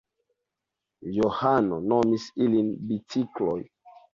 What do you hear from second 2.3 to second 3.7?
ilin bicikloj.